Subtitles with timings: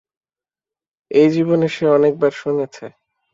[1.11, 2.85] এই জীবনে সে অনেক বার শুনেছে।